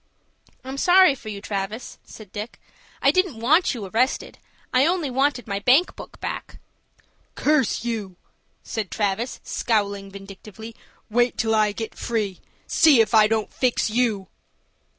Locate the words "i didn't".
3.03-3.39